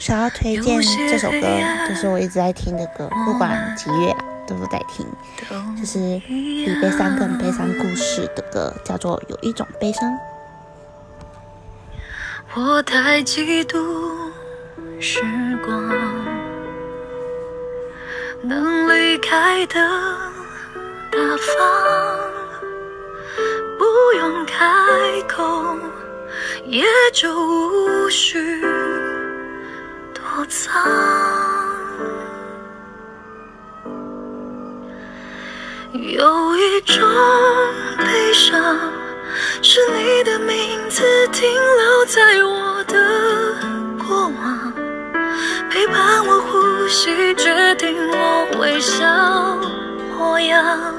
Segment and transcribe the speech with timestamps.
[0.00, 0.80] 想要推荐
[1.10, 1.46] 这首歌，
[1.86, 4.16] 就是我一直在听的歌，不管几月
[4.48, 5.06] 都是在听，
[5.78, 10.10] 就是比悲伤更悲伤故事的歌，叫做《有一种悲伤》。
[12.54, 13.78] 我太嫉妒
[14.98, 15.20] 时
[15.62, 15.86] 光，
[18.42, 19.74] 能离开的
[21.12, 21.54] 大方，
[23.78, 23.84] 不
[24.16, 24.64] 用开
[25.28, 25.76] 口，
[26.64, 27.89] 也就无
[30.50, 30.82] 藏。
[35.92, 37.02] 有一种
[37.96, 38.78] 悲伤。
[39.62, 40.56] 是你的名
[40.88, 43.54] 字停留在我的
[43.98, 44.72] 过往，
[45.70, 49.06] 陪伴我呼吸，决定我微笑
[50.16, 50.94] 模样。